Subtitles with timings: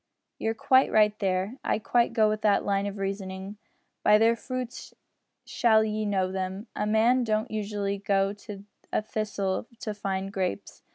[0.39, 1.59] "You're quite right there.
[1.63, 3.57] I quite go with that line of reasoning.
[4.01, 4.95] By their fruits
[5.45, 6.65] shall ye know them.
[6.75, 10.81] A man don't usually go to a thistle to find grapes.